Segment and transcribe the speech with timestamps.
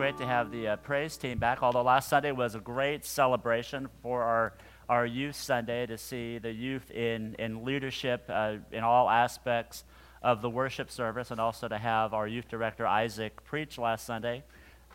[0.00, 3.86] Great to have the uh, praise team back, although last Sunday was a great celebration
[4.02, 4.54] for our,
[4.88, 9.84] our Youth Sunday to see the youth in, in leadership uh, in all aspects
[10.22, 14.42] of the worship service, and also to have our youth director, Isaac, preach last Sunday.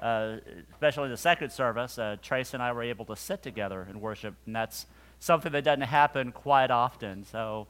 [0.01, 0.37] Uh,
[0.71, 4.33] especially the second service, uh, Trace and I were able to sit together and worship,
[4.47, 4.87] and that's
[5.19, 7.25] something that doesn't happen quite often.
[7.25, 7.67] So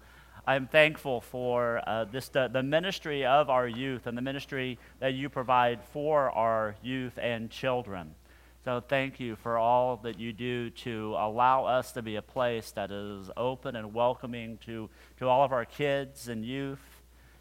[0.48, 5.13] I'm thankful for uh, this, the, the ministry of our youth and the ministry that
[5.15, 8.13] you provide for our youth and children.
[8.63, 12.71] So thank you for all that you do to allow us to be a place
[12.71, 16.80] that is open and welcoming to, to all of our kids and youth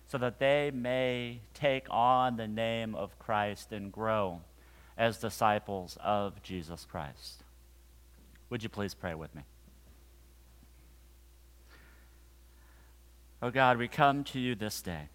[0.07, 4.41] so that they may take on the name of Christ and grow
[4.97, 7.43] as disciples of Jesus Christ.
[8.51, 9.43] Would you please pray with me?
[13.45, 15.11] Oh God, we come to you this day,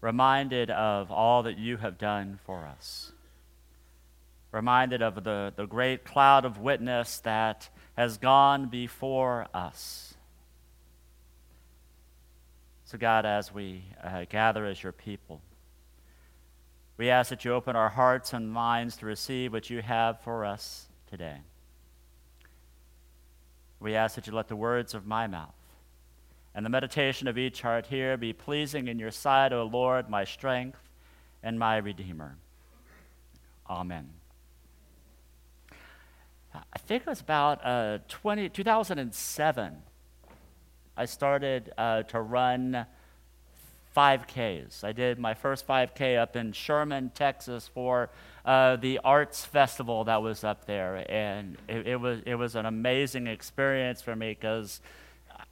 [0.00, 3.10] reminded of all that you have done for us,
[4.52, 10.14] reminded of the, the great cloud of witness that has gone before us.
[12.84, 15.40] So, God, as we uh, gather as your people,
[16.96, 20.44] we ask that you open our hearts and minds to receive what you have for
[20.44, 21.38] us today.
[23.80, 25.54] We ask that you let the words of my mouth
[26.54, 30.24] and the meditation of each heart here be pleasing in your sight, O Lord, my
[30.24, 30.78] strength
[31.42, 32.36] and my Redeemer.
[33.68, 34.10] Amen.
[36.54, 39.76] I think it was about uh, 20, 2007.
[40.96, 42.86] I started uh, to run
[43.96, 44.84] 5Ks.
[44.84, 48.10] I did my first 5K up in Sherman, Texas for
[48.44, 51.04] uh, the arts festival that was up there.
[51.08, 54.80] And it, it, was, it was an amazing experience for me because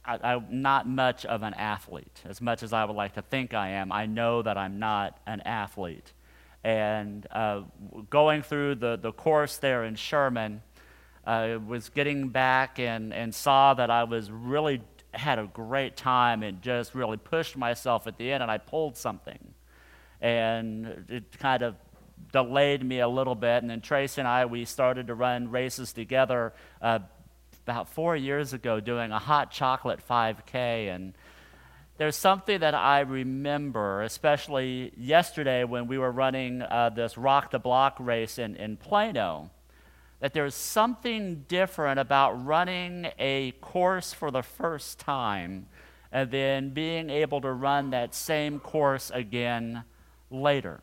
[0.05, 2.21] I, am not much of an athlete.
[2.25, 5.19] As much as I would like to think I am, I know that I'm not
[5.25, 6.13] an athlete.
[6.63, 7.61] And uh,
[8.09, 10.61] going through the, the course there in Sherman,
[11.25, 14.81] I uh, was getting back and, and saw that I was really
[15.13, 18.97] had a great time and just really pushed myself at the end, and I pulled
[18.97, 19.53] something.
[20.21, 21.75] And it kind of
[22.31, 23.61] delayed me a little bit.
[23.61, 26.99] And then Trace and I, we started to run races together uh,
[27.69, 30.93] about four years ago doing a hot chocolate 5K.
[30.93, 31.13] And
[31.97, 37.59] there's something that I remember, especially yesterday when we were running uh, this Rock the
[37.59, 39.51] Block race in, in Plano,
[40.19, 45.67] that there's something different about running a course for the first time
[46.11, 49.83] and then being able to run that same course again
[50.31, 50.81] later.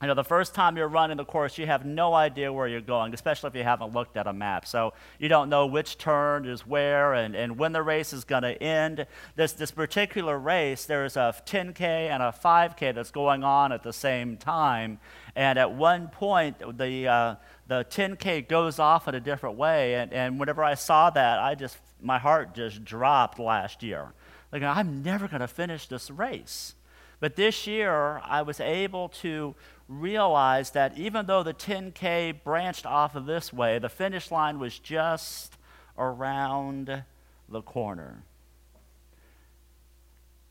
[0.00, 2.80] You know, the first time you're running the course, you have no idea where you're
[2.80, 4.64] going, especially if you haven't looked at a map.
[4.64, 8.44] So you don't know which turn is where and, and when the race is going
[8.44, 9.06] to end.
[9.34, 13.92] This, this particular race, there's a 10K and a 5K that's going on at the
[13.92, 15.00] same time.
[15.34, 17.34] And at one point, the, uh,
[17.66, 19.96] the 10K goes off in a different way.
[19.96, 24.12] And, and whenever I saw that, I just, my heart just dropped last year.
[24.52, 26.76] Like, I'm never going to finish this race.
[27.20, 29.56] But this year, I was able to
[29.88, 34.78] realize that even though the 10K branched off of this way, the finish line was
[34.78, 35.56] just
[35.96, 37.04] around
[37.48, 38.22] the corner.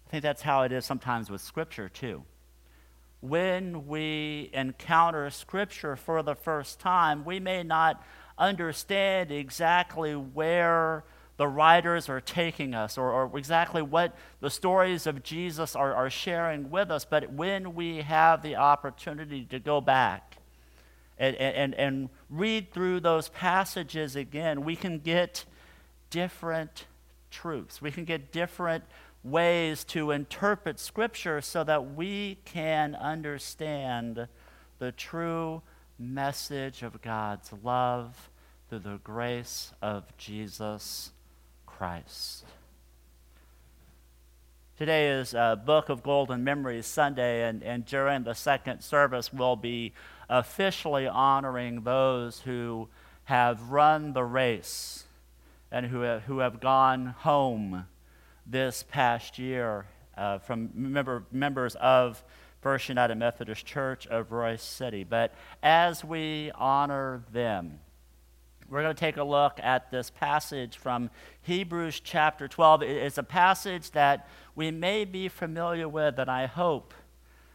[0.07, 2.23] I think that's how it is sometimes with Scripture, too.
[3.21, 8.03] When we encounter Scripture for the first time, we may not
[8.37, 11.03] understand exactly where
[11.37, 16.09] the writers are taking us or, or, exactly what the stories of Jesus are, are
[16.09, 17.05] sharing with us.
[17.05, 20.37] But when we have the opportunity to go back
[21.19, 25.45] and, and, and read through those passages again, we can get
[26.09, 26.85] different
[27.29, 27.81] truths.
[27.81, 28.83] We can get different
[29.23, 34.27] ways to interpret Scripture so that we can understand
[34.79, 35.61] the true
[35.99, 38.31] message of God's love
[38.69, 41.11] through the grace of Jesus
[41.77, 42.43] Christ.
[44.79, 49.55] Today is a Book of Golden Memories Sunday, and, and during the second service, we'll
[49.55, 49.93] be
[50.27, 52.89] officially honoring those who
[53.25, 55.03] have run the race
[55.71, 57.85] and who have, who have gone home
[58.47, 59.85] this past year
[60.17, 62.23] uh, from member, members of
[62.59, 65.03] First United Methodist Church of Royse City.
[65.03, 65.31] But
[65.61, 67.81] as we honor them,
[68.69, 71.09] we're going to take a look at this passage from
[71.41, 72.83] Hebrews chapter 12.
[72.83, 76.93] It's a passage that we may be familiar with, and I hope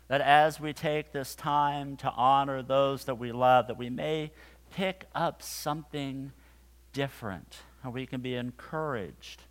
[0.08, 4.32] that as we take this time to honor those that we love, that we may
[4.70, 6.32] pick up something
[6.94, 9.42] different, and we can be encouraged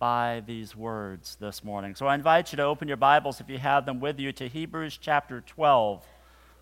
[0.00, 1.94] by these words this morning.
[1.94, 4.48] So I invite you to open your Bibles, if you have them with you, to
[4.48, 6.04] Hebrews chapter 12,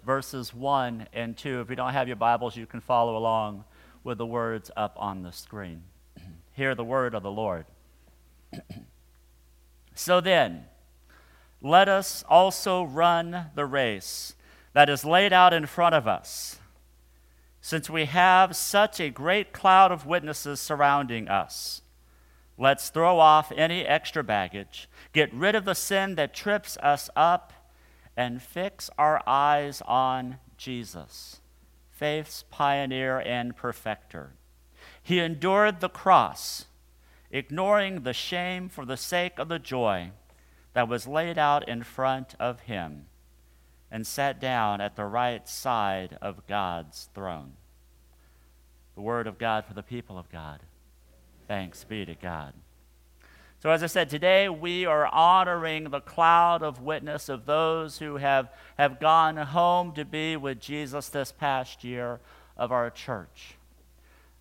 [0.05, 1.61] verses 1 and 2.
[1.61, 3.65] If you don't have your Bibles, you can follow along
[4.09, 5.83] with the words up on the screen.
[6.53, 7.67] Hear the word of the Lord.
[9.95, 10.65] so then,
[11.61, 14.35] let us also run the race
[14.73, 16.59] that is laid out in front of us,
[17.61, 21.83] since we have such a great cloud of witnesses surrounding us.
[22.57, 27.53] Let's throw off any extra baggage, get rid of the sin that trips us up,
[28.17, 31.38] and fix our eyes on Jesus
[31.99, 34.31] faith's pioneer and perfecter.
[35.03, 36.67] He endured the cross,
[37.33, 40.13] ignoring the shame for the sake of the joy
[40.75, 43.07] that was laid out in front of him,
[43.91, 47.55] and sat down at the right side of God's throne.
[48.95, 50.61] The word of God for the people of God.
[51.49, 52.53] Thanks be to God.
[53.61, 58.17] So, as I said, today we are honoring the cloud of witness of those who
[58.17, 62.21] have, have gone home to be with Jesus this past year
[62.57, 63.57] of our church.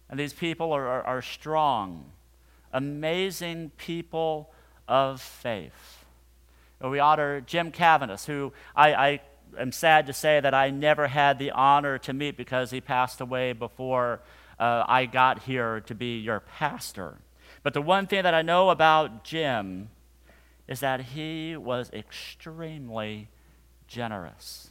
[0.08, 2.12] And these people are, are, are strong,
[2.72, 4.52] amazing people
[4.88, 6.06] of faith.
[6.80, 9.22] We honor Jim Cavanis, who I, I
[9.58, 13.20] am sad to say that I never had the honor to meet because he passed
[13.20, 14.22] away before
[14.60, 17.18] uh, I got here to be your pastor.
[17.64, 19.90] But the one thing that I know about Jim
[20.68, 23.30] is that he was extremely
[23.88, 24.70] generous.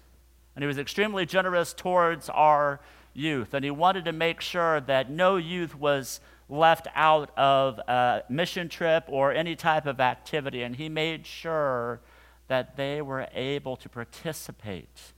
[0.55, 2.81] And he was extremely generous towards our
[3.13, 3.55] youth.
[3.55, 8.69] And he wanted to make sure that no youth was left out of a mission
[8.69, 10.63] trip or any type of activity.
[10.63, 12.01] And he made sure
[12.49, 15.13] that they were able to participate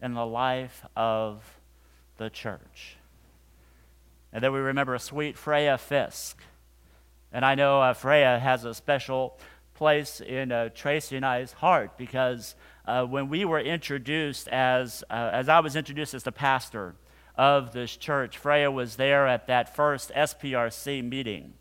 [0.00, 1.58] in the life of
[2.16, 2.96] the church.
[4.32, 6.42] And then we remember sweet Freya Fisk
[7.32, 9.38] and I know uh, Freya has a special
[9.74, 12.54] place in uh, Tracy and I's heart because
[12.86, 16.94] uh, when we were introduced as, uh, as I was introduced as the pastor
[17.36, 21.54] of this church, Freya was there at that first SPRC meeting.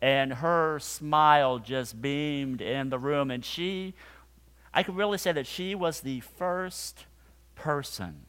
[0.00, 3.30] And her smile just beamed in the room.
[3.30, 3.94] And she,
[4.72, 7.04] I could really say that she was the first
[7.54, 8.26] person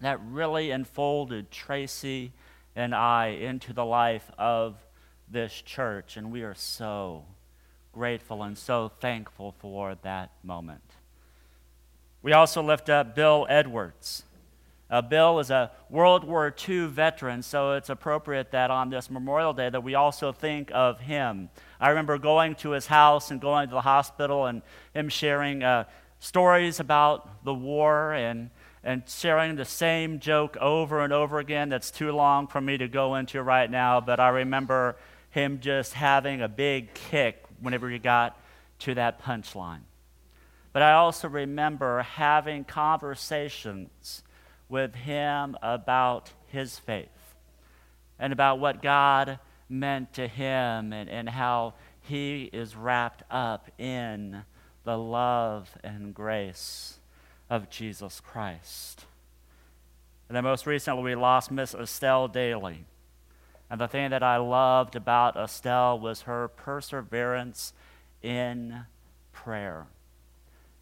[0.00, 2.32] that really enfolded Tracy
[2.76, 4.76] and I into the life of
[5.28, 7.24] this church, and we are so
[7.92, 10.82] grateful and so thankful for that moment.
[12.22, 14.24] We also lift up Bill Edwards.
[14.90, 19.52] Uh, Bill is a World War II veteran, so it's appropriate that on this Memorial
[19.52, 21.48] Day that we also think of him.
[21.80, 24.62] I remember going to his house and going to the hospital and
[24.92, 25.84] him sharing uh,
[26.18, 28.50] stories about the war and,
[28.82, 31.68] and sharing the same joke over and over again.
[31.68, 34.96] That's too long for me to go into right now, but I remember
[35.34, 38.40] him just having a big kick whenever he got
[38.78, 39.80] to that punchline.
[40.72, 44.22] But I also remember having conversations
[44.68, 47.08] with him about his faith
[48.18, 54.44] and about what God meant to him and, and how he is wrapped up in
[54.84, 56.98] the love and grace
[57.50, 59.04] of Jesus Christ.
[60.28, 62.84] And then most recently, we lost Miss Estelle Daly.
[63.70, 67.72] And the thing that I loved about Estelle was her perseverance
[68.22, 68.84] in
[69.32, 69.86] prayer.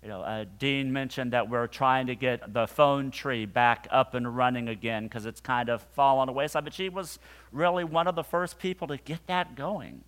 [0.02, 4.14] You know, uh, Dean mentioned that we're trying to get the phone tree back up
[4.14, 6.48] and running again because it's kind of fallen away.
[6.52, 7.20] But she was
[7.52, 10.02] really one of the first people to get that going.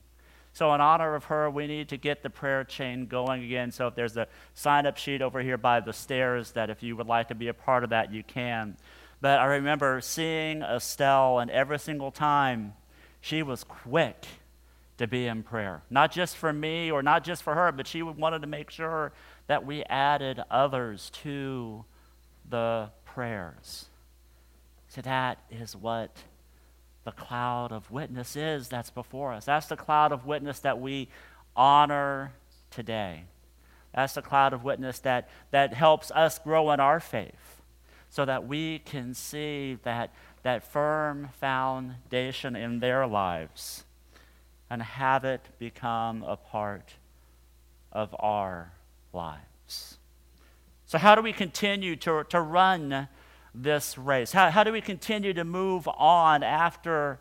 [0.53, 3.73] So, in honor of her, we need to get the prayer chain going again.
[3.73, 6.97] So, if there's a sign up sheet over here by the stairs, that if you
[6.97, 8.77] would like to be a part of that, you can.
[9.25, 12.75] But I remember seeing Estelle, and every single time
[13.23, 14.27] she was quick
[14.99, 15.81] to be in prayer.
[15.89, 19.15] Not just for me or not just for her, but she wanted to make sure
[19.47, 21.87] that we added others to
[22.51, 23.87] the prayers.
[24.89, 26.15] So that is what
[27.05, 29.47] the cloud of witness is that's before us.
[29.47, 31.09] That's the cloud of witness that we
[31.57, 32.35] honor
[32.71, 33.25] today.
[33.95, 37.54] That's the cloud of witness that, that helps us grow in our faith
[38.15, 43.83] so that we can see that, that firm foundation in their lives
[44.71, 46.95] and have it become a part
[47.91, 48.71] of our
[49.13, 49.99] lives.
[50.87, 53.09] So, how do we continue to, to run
[53.53, 54.31] this race?
[54.31, 57.19] How, how do we continue to move on after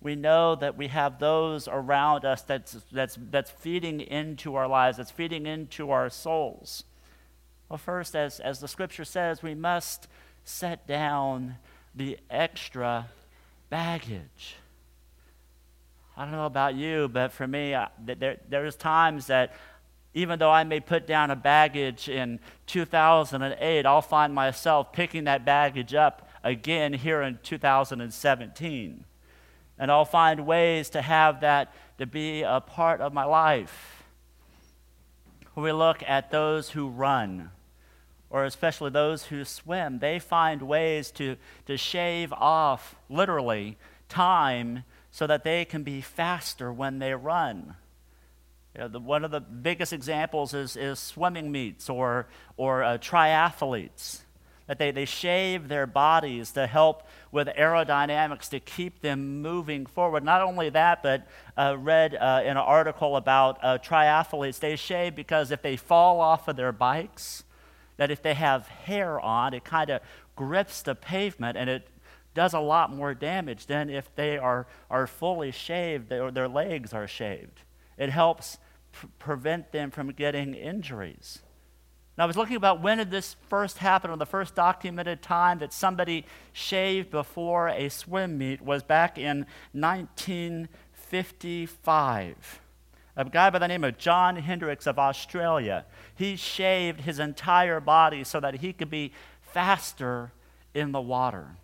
[0.00, 4.96] we know that we have those around us that's, that's, that's feeding into our lives,
[4.96, 6.82] that's feeding into our souls?
[7.68, 10.08] Well, first, as, as the scripture says, we must
[10.44, 11.56] set down
[11.94, 13.08] the extra
[13.70, 14.56] baggage.
[16.16, 19.54] I don't know about you, but for me, I, there, there's times that
[20.14, 25.44] even though I may put down a baggage in 2008, I'll find myself picking that
[25.44, 29.04] baggage up again here in 2017.
[29.78, 34.04] And I'll find ways to have that to be a part of my life.
[35.54, 37.50] We look at those who run,
[38.32, 41.36] or especially those who swim, they find ways to,
[41.66, 43.76] to shave off, literally,
[44.08, 47.76] time so that they can be faster when they run.
[48.74, 52.96] You know, the, one of the biggest examples is, is swimming meets or, or uh,
[52.96, 54.22] triathletes.
[54.66, 60.24] That they, they shave their bodies to help with aerodynamics to keep them moving forward.
[60.24, 65.14] Not only that, but uh, read uh, in an article about uh, triathletes, they shave
[65.14, 67.44] because if they fall off of their bikes,
[67.96, 70.00] that if they have hair on, it kind of
[70.36, 71.88] grips the pavement and it
[72.34, 76.92] does a lot more damage than if they are, are fully shaved or their legs
[76.92, 77.62] are shaved.
[77.98, 78.58] It helps
[78.92, 81.40] pr- prevent them from getting injuries.
[82.16, 85.60] Now, I was looking about when did this first happen, or the first documented time
[85.60, 92.60] that somebody shaved before a swim meet was back in 1955.
[93.16, 95.84] A guy by the name of John Hendricks of Australia.
[96.14, 100.32] He shaved his entire body so that he could be faster
[100.72, 101.56] in the water.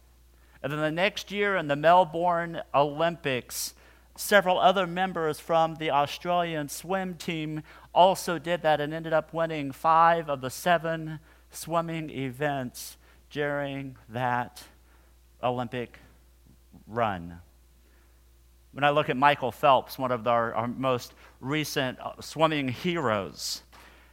[0.63, 3.75] And then the next year in the Melbourne Olympics,
[4.15, 7.63] several other members from the Australian swim team
[7.95, 11.19] also did that and ended up winning five of the seven
[11.51, 12.99] swimming events
[13.31, 14.65] during that
[15.43, 15.99] Olympic
[16.87, 17.41] run.
[18.79, 23.63] When I look at Michael Phelps, one of our, our most recent uh, swimming heroes,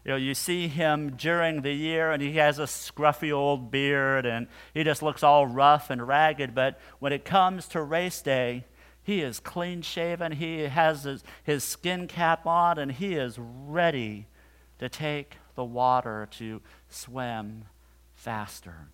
[0.04, 4.26] you know, you see him during the year and he has a scruffy old beard
[4.26, 6.56] and he just looks all rough and ragged.
[6.56, 8.66] But when it comes to race day,
[9.04, 14.26] he is clean shaven, he has his, his skin cap on, and he is ready
[14.80, 17.66] to take the water to swim
[18.16, 18.88] faster.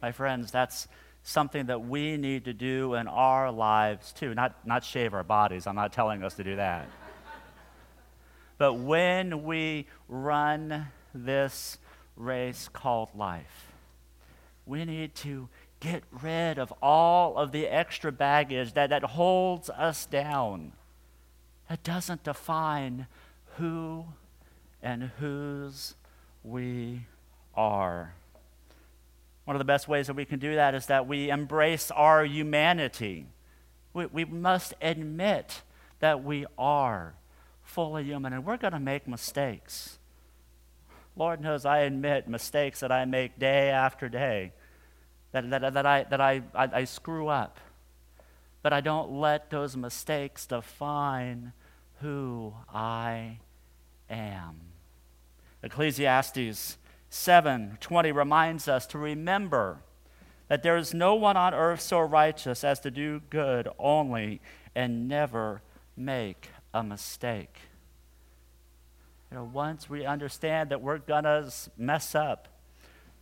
[0.00, 0.88] My friends, that's
[1.26, 4.32] something that we need to do in our lives too.
[4.32, 6.88] Not, not shave our bodies, I'm not telling us to do that.
[8.58, 11.76] But when we run this
[12.16, 13.70] race called life,
[14.64, 20.06] we need to get rid of all of the extra baggage that, that holds us
[20.06, 20.72] down.
[21.68, 23.08] That doesn't define
[23.56, 24.06] who
[24.82, 25.94] and whose
[26.42, 27.02] we
[27.54, 28.14] are.
[29.46, 32.24] One of the best ways that we can do that is that we embrace our
[32.24, 33.26] humanity.
[33.94, 35.62] We, we must admit
[36.00, 37.14] that we are
[37.62, 39.98] fully human, and we're going to make mistakes.
[41.14, 44.52] Lord knows I admit mistakes that I make day after day,
[45.30, 47.60] that, that, that, I, that I, I, I screw up.
[48.62, 51.52] But I don't let those mistakes define
[52.00, 53.38] who I
[54.10, 54.56] am.
[55.62, 56.78] Ecclesiastes
[57.16, 59.78] 7:20 reminds us to remember
[60.48, 64.40] that there is no one on earth so righteous as to do good only
[64.74, 65.62] and never
[65.96, 67.60] make a mistake.
[69.30, 72.48] You know, once we understand that we're to mess up,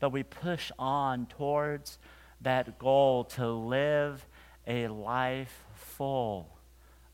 [0.00, 1.98] but we push on towards
[2.40, 4.26] that goal to live
[4.66, 6.58] a life full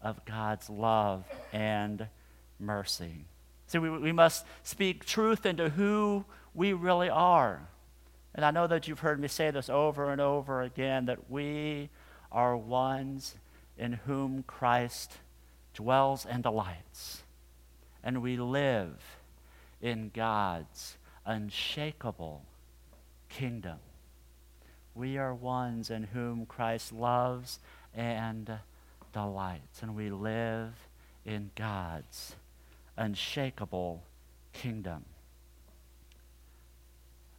[0.02, 2.08] of God's love and
[2.58, 3.26] mercy.
[3.66, 7.68] See, we, we must speak truth into who we really are.
[8.34, 11.90] And I know that you've heard me say this over and over again that we
[12.30, 13.34] are ones
[13.76, 15.18] in whom Christ
[15.74, 17.22] dwells and delights.
[18.02, 19.18] And we live
[19.80, 22.42] in God's unshakable
[23.28, 23.78] kingdom.
[24.94, 27.58] We are ones in whom Christ loves
[27.94, 28.58] and
[29.12, 30.72] delights, and we live
[31.24, 32.34] in God's
[32.96, 34.02] unshakable
[34.52, 35.04] kingdom.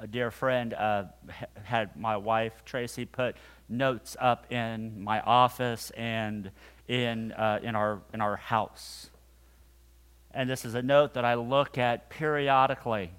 [0.01, 1.03] A dear friend uh,
[1.61, 3.35] had my wife, Tracy, put
[3.69, 6.49] notes up in my office and
[6.87, 9.11] in, uh, in, our, in our house.
[10.31, 13.11] And this is a note that I look at periodically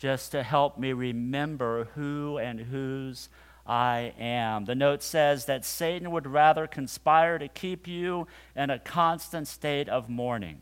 [0.00, 3.28] just to help me remember who and whose
[3.64, 4.64] I am.
[4.64, 8.26] The note says that Satan would rather conspire to keep you
[8.56, 10.60] in a constant state of mourning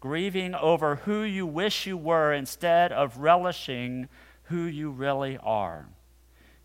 [0.00, 4.08] grieving over who you wish you were instead of relishing
[4.48, 5.88] who you really are.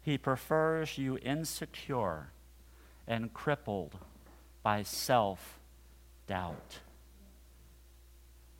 [0.01, 2.31] He prefers you insecure
[3.07, 3.95] and crippled
[4.61, 5.59] by self
[6.27, 6.79] doubt.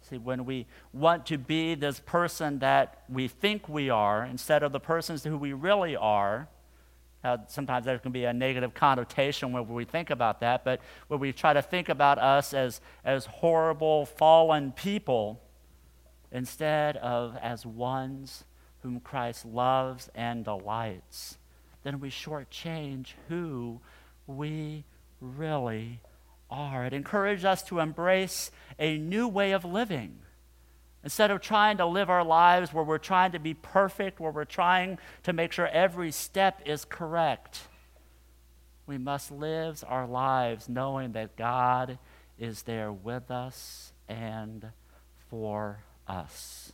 [0.10, 4.74] See, when we want to be this person that we think we are instead of
[4.74, 6.50] the persons who we really are,
[7.24, 11.22] uh, sometimes there can be a negative connotation when we think about that, but when
[11.22, 15.42] we try to think about us as, as horrible, fallen people
[16.34, 18.44] instead of as ones
[18.84, 21.38] whom Christ loves and delights,
[21.84, 23.82] then we shortchange who
[24.28, 24.84] we
[25.20, 26.02] really
[26.52, 26.86] are.
[26.86, 30.20] It encourages us to embrace a new way of living
[31.04, 34.46] Instead of trying to live our lives where we're trying to be perfect, where we're
[34.46, 37.68] trying to make sure every step is correct,
[38.88, 42.00] we must live our lives knowing that God
[42.40, 44.72] is there with us and
[45.30, 46.72] for us.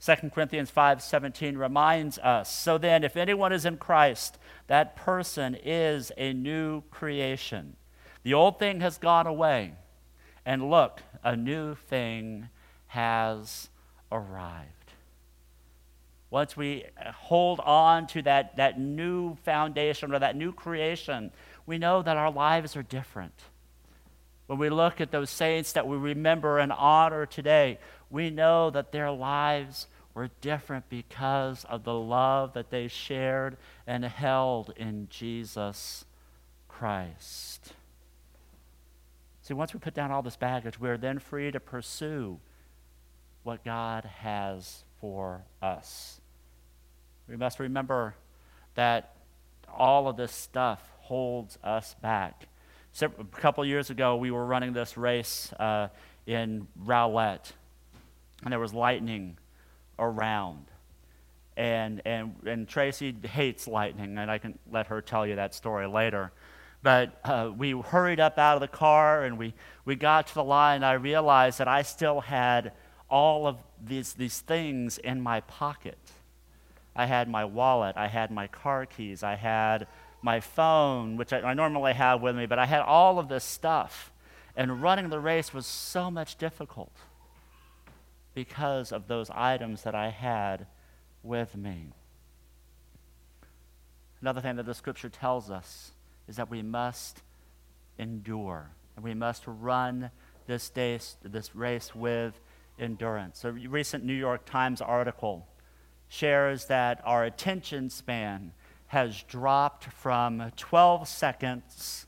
[0.00, 6.10] 2 Corinthians 5:17 reminds us, so then if anyone is in Christ, that person is
[6.16, 7.76] a new creation.
[8.22, 9.74] The old thing has gone away,
[10.44, 12.48] and look, a new thing
[12.88, 13.68] has
[14.10, 14.92] arrived.
[16.30, 21.30] Once we hold on to that, that new foundation or that new creation,
[21.66, 23.34] we know that our lives are different.
[24.50, 27.78] When we look at those saints that we remember and honor today,
[28.10, 34.04] we know that their lives were different because of the love that they shared and
[34.04, 36.04] held in Jesus
[36.66, 37.74] Christ.
[39.42, 42.40] See, once we put down all this baggage, we are then free to pursue
[43.44, 46.20] what God has for us.
[47.28, 48.16] We must remember
[48.74, 49.14] that
[49.72, 52.48] all of this stuff holds us back.
[53.02, 53.08] A
[53.40, 55.88] couple years ago, we were running this race uh,
[56.26, 57.52] in Rowlett,
[58.42, 59.38] and there was lightning
[59.98, 60.66] around.
[61.56, 65.86] And, and, and Tracy hates lightning, and I can let her tell you that story
[65.86, 66.32] later.
[66.82, 70.44] But uh, we hurried up out of the car, and we, we got to the
[70.44, 72.72] line, and I realized that I still had
[73.10, 75.98] all of these, these things in my pocket.
[76.96, 79.86] I had my wallet, I had my car keys, I had
[80.22, 83.44] my phone, which I, I normally have with me, but I had all of this
[83.44, 84.12] stuff.
[84.56, 86.92] And running the race was so much difficult
[88.34, 90.66] because of those items that I had
[91.22, 91.92] with me.
[94.20, 95.92] Another thing that the scripture tells us
[96.28, 97.22] is that we must
[97.98, 100.10] endure and we must run
[100.46, 102.38] this, day, this race with
[102.78, 103.44] endurance.
[103.44, 105.46] A recent New York Times article
[106.08, 108.52] shares that our attention span
[108.90, 112.06] has dropped from 12 seconds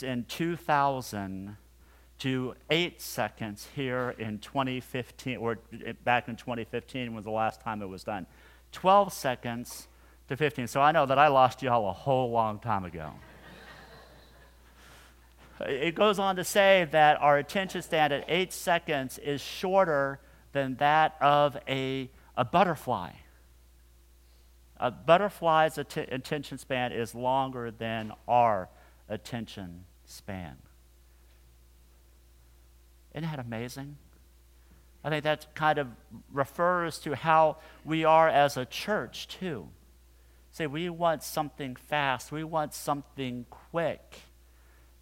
[0.00, 1.56] in 2000
[2.20, 5.58] to 8 seconds here in 2015, or
[6.04, 8.28] back in 2015 was the last time it was done.
[8.70, 9.88] 12 seconds
[10.28, 10.68] to 15.
[10.68, 13.10] So I know that I lost y'all a whole long time ago.
[15.62, 20.20] It goes on to say that our attention span at eight seconds is shorter
[20.52, 23.10] than that of a, a butterfly.
[24.80, 28.68] A butterfly's att- attention span is longer than our
[29.08, 30.56] attention span.
[33.14, 33.96] Isn't that amazing?
[35.02, 35.88] I think that kind of
[36.32, 39.68] refers to how we are as a church, too.
[40.50, 44.22] Say, we want something fast, we want something quick.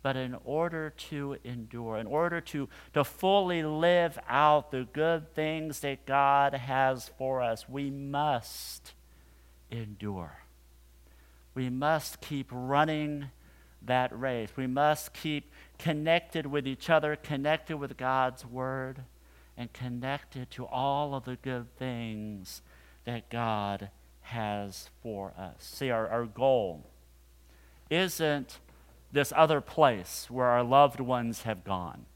[0.03, 5.81] But in order to endure, in order to, to fully live out the good things
[5.81, 8.93] that God has for us, we must
[9.71, 10.39] endure.
[11.55, 13.31] We must keep running
[13.83, 14.51] that race.
[14.57, 19.03] We must keep connected with each other, connected with God's Word,
[19.57, 22.63] and connected to all of the good things
[23.05, 25.57] that God has for us.
[25.59, 26.91] See, our, our goal
[27.89, 28.59] isn't
[29.13, 32.07] this other place where our loved ones have gone.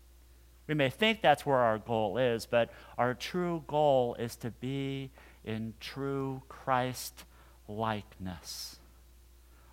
[0.66, 5.10] We may think that's where our goal is, but our true goal is to be
[5.44, 7.24] in true Christ
[7.70, 8.76] likeness.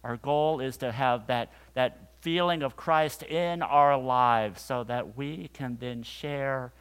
[0.03, 5.17] Our goal is to have that, that feeling of Christ in our lives so that
[5.17, 6.71] we can then share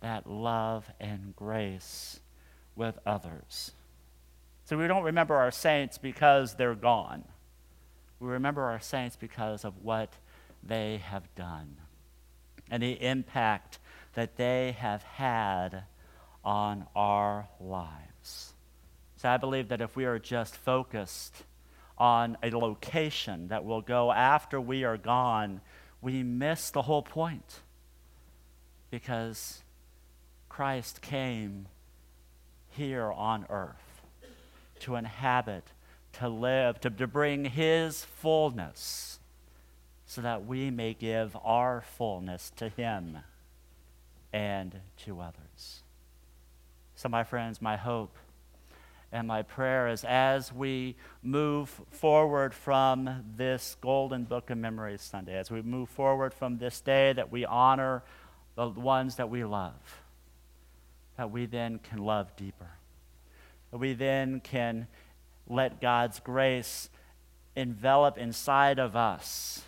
[0.00, 2.20] that love and grace
[2.76, 3.72] with others.
[4.66, 7.24] So we don't remember our saints because they're gone.
[8.20, 10.12] We remember our saints because of what
[10.62, 11.76] they have done
[12.70, 13.78] and the impact
[14.14, 15.84] that they have had
[16.44, 18.54] on our lives.
[19.26, 21.44] I believe that if we are just focused
[21.98, 25.60] on a location that will go after we are gone,
[26.00, 27.60] we miss the whole point.
[28.90, 29.62] Because
[30.48, 31.68] Christ came
[32.70, 34.02] here on earth
[34.80, 35.64] to inhabit,
[36.14, 39.18] to live, to, to bring his fullness
[40.06, 43.18] so that we may give our fullness to him
[44.32, 45.82] and to others.
[46.94, 48.16] So, my friends, my hope
[49.12, 55.36] and my prayer is as we move forward from this Golden Book of Memories Sunday,
[55.36, 58.02] as we move forward from this day that we honor
[58.56, 60.00] the ones that we love,
[61.16, 62.70] that we then can love deeper.
[63.70, 64.88] That we then can
[65.46, 66.90] let God's grace
[67.54, 69.62] envelop inside of us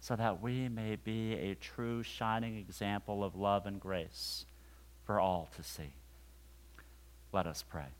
[0.00, 4.46] so that we may be a true shining example of love and grace
[5.04, 5.92] for all to see.
[7.30, 7.97] Let us pray.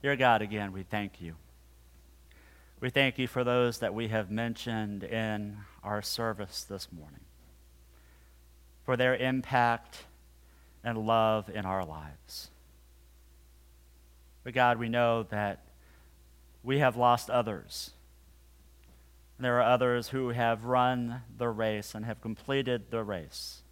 [0.00, 1.34] Dear God, again, we thank you.
[2.78, 7.24] We thank you for those that we have mentioned in our service this morning,
[8.84, 10.04] for their impact
[10.84, 12.50] and love in our lives.
[14.44, 15.64] But God, we know that
[16.62, 17.90] we have lost others.
[19.40, 23.62] There are others who have run the race and have completed the race.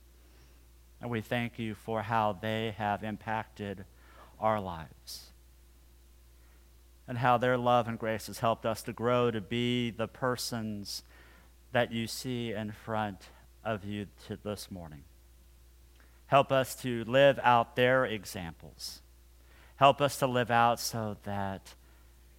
[1.01, 3.85] And we thank you for how they have impacted
[4.41, 5.31] our lives
[7.09, 11.03] and how their love and grace has helped us to grow to be the persons
[11.73, 13.29] that you see in front
[13.65, 14.07] of you
[14.43, 15.05] this morning.
[16.27, 19.01] Help us to live out their examples.
[19.77, 21.75] Help us to live out so that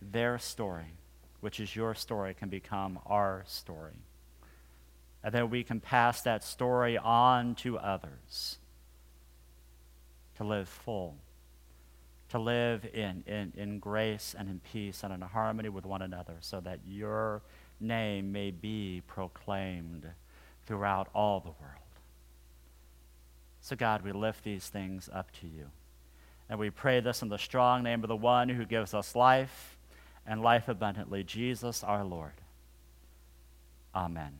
[0.01, 0.93] their story,
[1.39, 4.01] which is your story, can become our story.
[5.23, 8.57] And that we can pass that story on to others
[10.37, 11.15] to live full
[12.29, 16.35] to live in, in, in grace and in peace and in harmony with one another
[16.41, 17.41] so that your
[17.79, 20.05] name may be proclaimed
[20.65, 21.83] throughout all the world.
[23.61, 25.67] So, God, we lift these things up to you.
[26.49, 29.77] And we pray this in the strong name of the one who gives us life
[30.25, 32.33] and life abundantly, Jesus our Lord.
[33.93, 34.39] Amen.